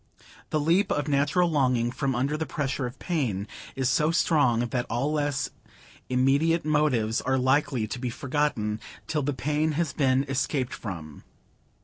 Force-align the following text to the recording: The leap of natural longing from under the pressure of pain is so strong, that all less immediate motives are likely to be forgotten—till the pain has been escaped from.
The 0.49 0.59
leap 0.59 0.91
of 0.91 1.07
natural 1.07 1.47
longing 1.47 1.91
from 1.91 2.15
under 2.15 2.35
the 2.35 2.47
pressure 2.47 2.87
of 2.87 2.97
pain 2.97 3.47
is 3.75 3.87
so 3.87 4.09
strong, 4.09 4.61
that 4.69 4.87
all 4.89 5.13
less 5.13 5.51
immediate 6.09 6.65
motives 6.65 7.21
are 7.21 7.37
likely 7.37 7.85
to 7.85 7.99
be 7.99 8.09
forgotten—till 8.09 9.21
the 9.21 9.33
pain 9.33 9.73
has 9.73 9.93
been 9.93 10.23
escaped 10.27 10.73
from. 10.73 11.23